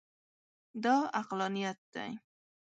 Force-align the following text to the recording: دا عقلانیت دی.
دا 0.83 0.95
عقلانیت 1.19 1.79
دی. 1.93 2.11